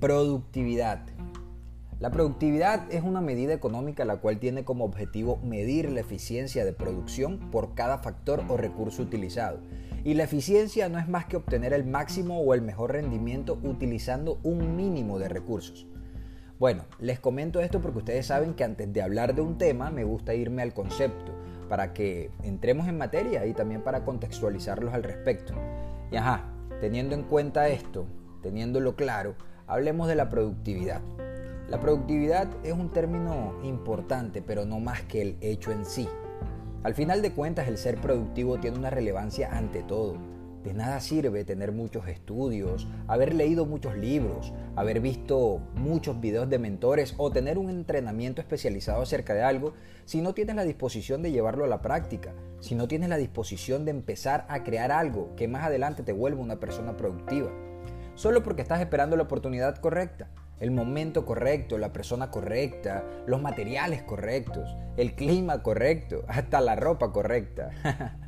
Productividad. 0.00 1.02
La 1.98 2.10
productividad 2.10 2.90
es 2.90 3.02
una 3.02 3.20
medida 3.20 3.52
económica 3.52 4.06
la 4.06 4.16
cual 4.16 4.38
tiene 4.38 4.64
como 4.64 4.86
objetivo 4.86 5.36
medir 5.44 5.92
la 5.92 6.00
eficiencia 6.00 6.64
de 6.64 6.72
producción 6.72 7.50
por 7.50 7.74
cada 7.74 7.98
factor 7.98 8.42
o 8.48 8.56
recurso 8.56 9.02
utilizado. 9.02 9.60
Y 10.02 10.14
la 10.14 10.24
eficiencia 10.24 10.88
no 10.88 10.98
es 10.98 11.06
más 11.06 11.26
que 11.26 11.36
obtener 11.36 11.74
el 11.74 11.84
máximo 11.84 12.40
o 12.40 12.54
el 12.54 12.62
mejor 12.62 12.92
rendimiento 12.92 13.58
utilizando 13.62 14.40
un 14.42 14.74
mínimo 14.74 15.18
de 15.18 15.28
recursos. 15.28 15.86
Bueno, 16.58 16.86
les 16.98 17.20
comento 17.20 17.60
esto 17.60 17.82
porque 17.82 17.98
ustedes 17.98 18.24
saben 18.24 18.54
que 18.54 18.64
antes 18.64 18.90
de 18.90 19.02
hablar 19.02 19.34
de 19.34 19.42
un 19.42 19.58
tema 19.58 19.90
me 19.90 20.04
gusta 20.04 20.34
irme 20.34 20.62
al 20.62 20.72
concepto 20.72 21.34
para 21.68 21.92
que 21.92 22.30
entremos 22.42 22.88
en 22.88 22.96
materia 22.96 23.44
y 23.44 23.52
también 23.52 23.82
para 23.82 24.02
contextualizarlos 24.06 24.94
al 24.94 25.02
respecto. 25.02 25.52
Y 26.10 26.16
ajá, 26.16 26.46
teniendo 26.80 27.14
en 27.14 27.24
cuenta 27.24 27.68
esto, 27.68 28.06
teniéndolo 28.40 28.96
claro, 28.96 29.34
hablemos 29.70 30.08
de 30.08 30.16
la 30.16 30.28
productividad. 30.28 31.00
La 31.68 31.78
productividad 31.78 32.48
es 32.64 32.72
un 32.72 32.90
término 32.90 33.54
importante, 33.62 34.42
pero 34.42 34.64
no 34.66 34.80
más 34.80 35.02
que 35.02 35.22
el 35.22 35.36
hecho 35.40 35.70
en 35.70 35.84
sí. 35.84 36.08
Al 36.82 36.94
final 36.94 37.22
de 37.22 37.32
cuentas, 37.32 37.68
el 37.68 37.78
ser 37.78 38.00
productivo 38.00 38.58
tiene 38.58 38.78
una 38.78 38.90
relevancia 38.90 39.56
ante 39.56 39.84
todo. 39.84 40.16
De 40.64 40.74
nada 40.74 40.98
sirve 41.00 41.44
tener 41.44 41.70
muchos 41.70 42.08
estudios, 42.08 42.88
haber 43.06 43.32
leído 43.32 43.64
muchos 43.64 43.96
libros, 43.96 44.52
haber 44.74 45.00
visto 45.00 45.60
muchos 45.76 46.20
videos 46.20 46.50
de 46.50 46.58
mentores 46.58 47.14
o 47.16 47.30
tener 47.30 47.56
un 47.56 47.70
entrenamiento 47.70 48.40
especializado 48.40 49.02
acerca 49.02 49.34
de 49.34 49.42
algo 49.42 49.72
si 50.04 50.20
no 50.20 50.34
tienes 50.34 50.56
la 50.56 50.64
disposición 50.64 51.22
de 51.22 51.30
llevarlo 51.30 51.64
a 51.64 51.68
la 51.68 51.80
práctica, 51.80 52.34
si 52.58 52.74
no 52.74 52.88
tienes 52.88 53.08
la 53.08 53.16
disposición 53.16 53.84
de 53.84 53.92
empezar 53.92 54.44
a 54.48 54.64
crear 54.64 54.90
algo 54.90 55.34
que 55.36 55.48
más 55.48 55.62
adelante 55.64 56.02
te 56.02 56.12
vuelva 56.12 56.42
una 56.42 56.58
persona 56.58 56.96
productiva. 56.96 57.69
Solo 58.20 58.42
porque 58.42 58.60
estás 58.60 58.80
esperando 58.80 59.16
la 59.16 59.22
oportunidad 59.22 59.78
correcta 59.78 60.28
el 60.58 60.70
momento 60.70 61.24
correcto, 61.24 61.78
la 61.78 61.90
persona 61.90 62.30
correcta, 62.30 63.02
los 63.26 63.40
materiales 63.40 64.02
correctos, 64.02 64.76
el 64.98 65.14
clima 65.14 65.62
correcto, 65.62 66.24
hasta 66.28 66.60
la 66.60 66.76
ropa 66.76 67.12
correcta. 67.12 67.70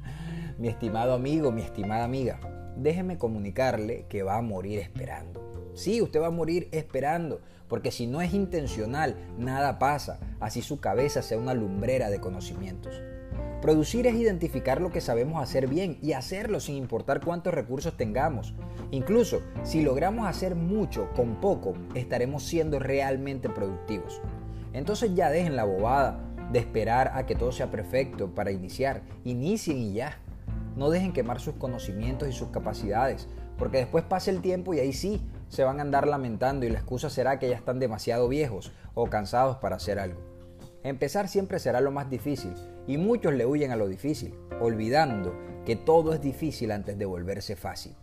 mi 0.58 0.68
estimado 0.68 1.12
amigo, 1.12 1.52
mi 1.52 1.60
estimada 1.60 2.04
amiga, 2.04 2.40
déjeme 2.74 3.18
comunicarle 3.18 4.06
que 4.08 4.22
va 4.22 4.38
a 4.38 4.42
morir 4.42 4.78
esperando. 4.78 5.70
Sí, 5.74 6.00
usted 6.00 6.22
va 6.22 6.28
a 6.28 6.30
morir 6.30 6.70
esperando, 6.72 7.42
porque 7.68 7.90
si 7.90 8.06
no 8.06 8.22
es 8.22 8.32
intencional, 8.32 9.14
nada 9.36 9.78
pasa, 9.78 10.18
así 10.40 10.62
su 10.62 10.80
cabeza 10.80 11.20
sea 11.20 11.36
una 11.36 11.52
lumbrera 11.52 12.08
de 12.08 12.18
conocimientos. 12.18 12.98
Producir 13.62 14.08
es 14.08 14.16
identificar 14.16 14.80
lo 14.80 14.90
que 14.90 15.00
sabemos 15.00 15.40
hacer 15.40 15.68
bien 15.68 15.96
y 16.02 16.14
hacerlo 16.14 16.58
sin 16.58 16.74
importar 16.74 17.24
cuántos 17.24 17.54
recursos 17.54 17.96
tengamos. 17.96 18.54
Incluso 18.90 19.40
si 19.62 19.82
logramos 19.82 20.26
hacer 20.26 20.56
mucho 20.56 21.10
con 21.14 21.40
poco, 21.40 21.74
estaremos 21.94 22.42
siendo 22.42 22.80
realmente 22.80 23.48
productivos. 23.48 24.20
Entonces 24.72 25.14
ya 25.14 25.30
dejen 25.30 25.54
la 25.54 25.62
bobada 25.62 26.18
de 26.50 26.58
esperar 26.58 27.12
a 27.14 27.24
que 27.24 27.36
todo 27.36 27.52
sea 27.52 27.70
perfecto 27.70 28.34
para 28.34 28.50
iniciar. 28.50 29.02
Inicien 29.22 29.78
y 29.78 29.92
ya. 29.92 30.18
No 30.74 30.90
dejen 30.90 31.12
quemar 31.12 31.38
sus 31.38 31.54
conocimientos 31.54 32.28
y 32.28 32.32
sus 32.32 32.48
capacidades, 32.48 33.28
porque 33.58 33.78
después 33.78 34.02
pasa 34.02 34.32
el 34.32 34.40
tiempo 34.40 34.74
y 34.74 34.80
ahí 34.80 34.92
sí 34.92 35.22
se 35.48 35.62
van 35.62 35.78
a 35.78 35.82
andar 35.82 36.08
lamentando 36.08 36.66
y 36.66 36.70
la 36.70 36.78
excusa 36.78 37.10
será 37.10 37.38
que 37.38 37.48
ya 37.48 37.56
están 37.56 37.78
demasiado 37.78 38.26
viejos 38.26 38.72
o 38.94 39.06
cansados 39.08 39.58
para 39.58 39.76
hacer 39.76 40.00
algo. 40.00 40.31
Empezar 40.84 41.28
siempre 41.28 41.60
será 41.60 41.80
lo 41.80 41.92
más 41.92 42.10
difícil 42.10 42.54
y 42.88 42.98
muchos 42.98 43.34
le 43.34 43.46
huyen 43.46 43.70
a 43.70 43.76
lo 43.76 43.86
difícil, 43.86 44.34
olvidando 44.60 45.32
que 45.64 45.76
todo 45.76 46.12
es 46.12 46.20
difícil 46.20 46.72
antes 46.72 46.98
de 46.98 47.04
volverse 47.04 47.54
fácil. 47.54 47.94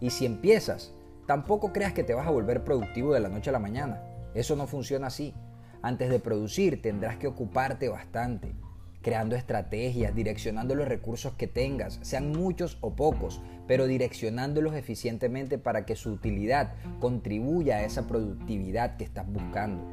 Y 0.00 0.10
si 0.10 0.26
empiezas, 0.26 0.94
tampoco 1.26 1.72
creas 1.72 1.92
que 1.92 2.04
te 2.04 2.14
vas 2.14 2.28
a 2.28 2.30
volver 2.30 2.62
productivo 2.62 3.12
de 3.12 3.18
la 3.18 3.28
noche 3.28 3.50
a 3.50 3.52
la 3.52 3.58
mañana. 3.58 4.00
Eso 4.32 4.54
no 4.54 4.68
funciona 4.68 5.08
así. 5.08 5.34
Antes 5.82 6.08
de 6.08 6.20
producir 6.20 6.80
tendrás 6.80 7.16
que 7.16 7.26
ocuparte 7.26 7.88
bastante, 7.88 8.54
creando 9.02 9.34
estrategias, 9.34 10.14
direccionando 10.14 10.76
los 10.76 10.86
recursos 10.86 11.34
que 11.34 11.48
tengas, 11.48 11.98
sean 12.02 12.30
muchos 12.30 12.78
o 12.80 12.94
pocos, 12.94 13.42
pero 13.66 13.88
direccionándolos 13.88 14.74
eficientemente 14.74 15.58
para 15.58 15.84
que 15.84 15.96
su 15.96 16.12
utilidad 16.12 16.74
contribuya 17.00 17.78
a 17.78 17.82
esa 17.82 18.06
productividad 18.06 18.96
que 18.98 19.04
estás 19.04 19.26
buscando. 19.26 19.84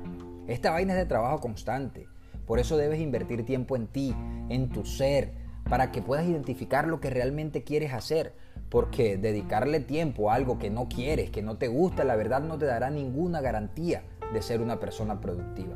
Esta 0.46 0.70
vaina 0.70 0.94
es 0.94 1.00
de 1.00 1.06
trabajo 1.08 1.40
constante 1.40 2.08
por 2.48 2.60
eso 2.60 2.78
debes 2.78 3.02
invertir 3.02 3.46
tiempo 3.46 3.76
en 3.76 3.88
ti, 3.88 4.16
en 4.50 4.70
tu 4.70 4.86
ser, 4.86 5.34
para 5.70 5.92
que 5.92 6.02
puedas 6.02 6.26
identificar 6.26 6.88
lo 6.88 7.02
que 7.02 7.10
realmente 7.10 7.64
quieres 7.64 7.94
hacer. 7.94 8.34
Porque 8.70 9.18
dedicarle 9.18 9.82
tiempo 9.82 10.32
a 10.32 10.36
algo 10.36 10.58
que 10.58 10.70
no 10.70 10.88
quieres, 10.88 11.30
que 11.30 11.42
no 11.42 11.58
te 11.58 11.68
gusta, 11.68 12.06
la 12.06 12.16
verdad 12.16 12.42
no 12.42 12.58
te 12.58 12.66
dará 12.66 12.90
ninguna 12.90 13.42
garantía 13.42 14.04
de 14.34 14.42
ser 14.42 14.62
una 14.62 14.80
persona 14.80 15.20
productiva. 15.20 15.76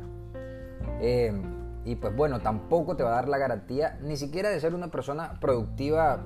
Em, 1.00 1.42
y 1.84 1.96
pues 1.96 2.16
bueno, 2.16 2.40
tampoco 2.40 2.96
te 2.96 3.02
va 3.02 3.10
a 3.10 3.14
dar 3.16 3.28
la 3.28 3.38
garantía 3.38 3.98
ni 4.02 4.16
siquiera 4.16 4.48
de 4.48 4.60
ser 4.60 4.74
una 4.74 4.90
persona 4.90 5.38
productiva 5.40 6.24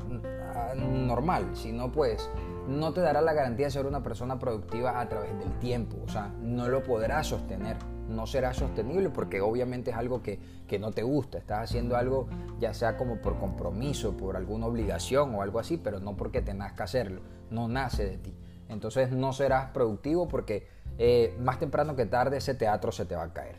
ah, 0.55 0.75
normal, 0.77 1.51
sino 1.55 1.91
pues 1.91 2.31
no 2.69 2.93
te 2.93 3.01
dará 3.01 3.21
la 3.21 3.33
garantía 3.33 3.67
de 3.67 3.73
ser 3.73 3.87
una 3.87 4.03
persona 4.03 4.39
productiva 4.39 5.01
a 5.01 5.09
través 5.09 5.37
del 5.39 5.59
tiempo. 5.59 5.97
O 6.05 6.09
sea, 6.09 6.33
no 6.41 6.69
lo 6.69 6.83
podrás 6.83 7.29
sostener 7.29 7.77
no 8.09 8.27
será 8.27 8.55
sostenible 8.55 9.11
porque 9.11 9.41
obviamente 9.41 9.91
es 9.91 9.97
algo 9.97 10.23
que, 10.23 10.39
no 10.79 10.93
te 10.93 11.03
gusta. 11.03 11.39
Estás 11.39 11.71
haciendo 11.71 11.97
algo 11.97 12.29
ya 12.59 12.75
sea 12.75 12.97
como 12.97 13.17
por 13.17 13.39
compromiso, 13.39 14.17
por 14.17 14.37
alguna 14.37 14.67
obligación 14.67 15.35
o 15.35 15.43
algo 15.43 15.59
así, 15.59 15.77
pero 15.77 16.01
no 16.01 16.17
porque 16.17 16.43
te 16.43 16.55
nazca 16.55 16.85
hacerlo. 16.85 17.23
No 17.51 17.69
nace 17.69 18.05
de 18.05 18.19
ti. 18.19 18.35
Entonces 18.69 19.11
no 19.11 19.33
serás 19.33 19.71
productivo 19.71 20.29
porque 20.29 20.67
eh, 20.99 21.37
más 21.41 21.59
temprano 21.59 21.97
que 21.97 22.07
tarde 22.07 22.39
ese 22.39 22.55
teatro 22.55 22.93
se 22.93 23.05
te 23.05 23.15
va 23.15 23.25
a 23.25 23.33
caer. 23.33 23.57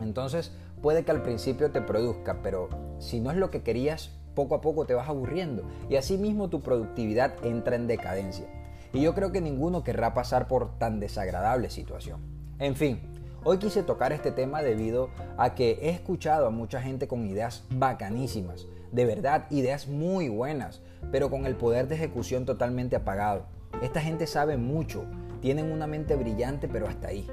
Entonces 0.00 0.52
puede 0.80 1.04
que 1.04 1.10
al 1.10 1.22
principio 1.22 1.70
te 1.70 1.82
produzca, 1.82 2.40
pero 2.42 2.68
si 2.98 3.20
no 3.20 3.30
es 3.30 3.36
lo 3.36 3.50
que 3.50 3.62
querías, 3.62 4.12
poco 4.34 4.54
a 4.54 4.60
poco 4.60 4.86
te 4.86 4.94
vas 4.94 5.08
aburriendo 5.08 5.64
y 5.90 5.96
así 5.96 6.16
mismo 6.16 6.48
tu 6.48 6.60
productividad 6.60 7.44
entra 7.44 7.76
en 7.76 7.86
decadencia. 7.86 8.46
Y 8.92 9.02
yo 9.02 9.14
creo 9.14 9.32
que 9.32 9.40
ninguno 9.40 9.84
querrá 9.84 10.14
pasar 10.14 10.48
por 10.48 10.78
tan 10.78 11.00
desagradable 11.00 11.70
situación. 11.70 12.20
En 12.58 12.74
fin, 12.74 13.00
Hoy 13.44 13.58
quise 13.58 13.84
tocar 13.84 14.12
este 14.12 14.32
tema 14.32 14.62
debido 14.62 15.10
a 15.36 15.54
que 15.54 15.78
he 15.80 15.90
escuchado 15.90 16.46
a 16.46 16.50
mucha 16.50 16.82
gente 16.82 17.06
con 17.06 17.24
ideas 17.24 17.64
bacanísimas, 17.70 18.66
de 18.90 19.04
verdad, 19.04 19.46
ideas 19.50 19.86
muy 19.86 20.28
buenas, 20.28 20.82
pero 21.12 21.30
con 21.30 21.46
el 21.46 21.54
poder 21.54 21.86
de 21.86 21.94
ejecución 21.94 22.44
totalmente 22.44 22.96
apagado. 22.96 23.46
Esta 23.80 24.00
gente 24.00 24.26
sabe 24.26 24.56
mucho, 24.56 25.04
tienen 25.40 25.70
una 25.70 25.86
mente 25.86 26.16
brillante, 26.16 26.66
pero 26.66 26.88
hasta 26.88 27.08
ahí. 27.08 27.28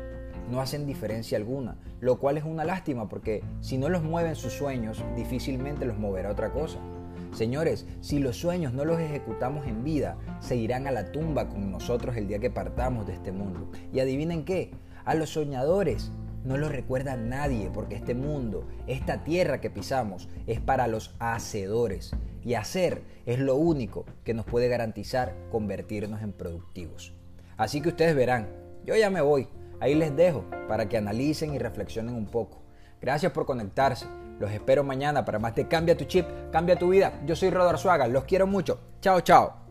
No 0.52 0.62
hacen 0.62 0.86
diferencia 0.86 1.40
alguna, 1.40 1.80
lo 2.02 2.20
cual 2.20 2.38
es 2.38 2.44
una 2.44 2.66
lástima 2.66 3.10
porque 3.10 3.44
si 3.62 3.80
no 3.80 3.90
los 3.90 4.04
mueven 4.04 4.36
sus 4.36 4.54
sueños, 4.54 5.04
difícilmente 5.16 5.86
los 5.86 5.98
moverá 5.98 6.30
otra 6.30 6.52
cosa. 6.52 6.78
Señores, 7.32 7.88
si 8.02 8.20
los 8.20 8.38
sueños 8.38 8.74
no 8.74 8.86
los 8.86 9.00
ejecutamos 9.00 9.66
en 9.66 9.84
vida, 9.84 10.18
se 10.40 10.56
irán 10.56 10.86
a 10.88 10.92
la 10.92 11.12
tumba 11.12 11.50
con 11.50 11.72
nosotros 11.72 12.16
el 12.16 12.28
día 12.28 12.40
que 12.40 12.52
partamos 12.52 13.08
de 13.08 13.14
este 13.14 13.32
mundo. 13.32 13.70
Y 13.92 14.00
adivinen 14.00 14.46
qué, 14.46 14.72
a 15.06 15.16
los 15.16 15.32
soñadores 15.32 16.12
no 16.46 16.58
lo 16.58 16.70
recuerda 16.70 17.18
nadie 17.18 17.72
porque 17.74 17.96
este 17.96 18.14
mundo, 18.14 18.68
esta 18.86 19.24
tierra 19.24 19.60
que 19.62 19.72
pisamos, 19.72 20.30
es 20.46 20.60
para 20.60 20.88
los 20.88 21.16
hacedores. 21.20 22.12
Y 22.44 22.54
hacer 22.54 23.02
es 23.26 23.40
lo 23.40 23.56
único 23.56 24.06
que 24.24 24.36
nos 24.36 24.46
puede 24.46 24.68
garantizar 24.68 25.34
convertirnos 25.52 26.22
en 26.22 26.32
productivos. 26.32 27.14
Así 27.58 27.82
que 27.82 27.90
ustedes 27.90 28.16
verán, 28.16 28.48
yo 28.84 28.96
ya 28.96 29.10
me 29.10 29.22
voy. 29.22 29.48
Ahí 29.80 29.96
les 29.96 30.16
dejo 30.16 30.46
para 30.68 30.88
que 30.88 30.98
analicen 30.98 31.54
y 31.56 31.60
reflexionen 31.60 32.14
un 32.14 32.28
poco. 32.28 32.62
Gracias 33.02 33.32
por 33.32 33.48
conectarse. 33.48 34.06
Los 34.40 34.52
espero 34.52 34.84
mañana 34.84 35.26
para 35.26 35.40
más 35.40 35.56
de 35.56 35.68
Cambia 35.68 35.98
tu 35.98 36.06
chip, 36.06 36.28
cambia 36.52 36.78
tu 36.78 36.90
vida. 36.90 37.22
Yo 37.26 37.36
soy 37.36 37.50
Rodar 37.50 37.80
Suaga, 37.80 38.08
los 38.08 38.26
quiero 38.26 38.46
mucho. 38.46 38.80
Chao, 39.02 39.22
chao. 39.22 39.65